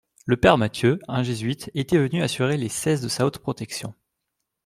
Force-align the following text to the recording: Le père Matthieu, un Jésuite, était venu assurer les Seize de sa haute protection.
Le 0.25 0.35
père 0.35 0.57
Matthieu, 0.57 0.97
un 1.07 1.21
Jésuite, 1.21 1.69
était 1.75 1.99
venu 1.99 2.23
assurer 2.23 2.57
les 2.57 2.69
Seize 2.69 3.01
de 3.03 3.07
sa 3.07 3.23
haute 3.23 3.37
protection. 3.37 3.93